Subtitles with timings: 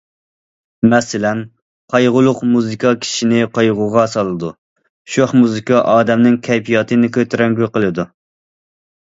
[0.93, 1.41] مەسىلەن،
[1.95, 4.49] قايغۇلۇق مۇزىكا كىشىنى قايغۇغا سالىدۇ،
[5.17, 8.09] شوخ مۇزىكا ئادەمنىڭ كەيپىياتىنى كۆتۈرەڭگۈ قىلىدۇ.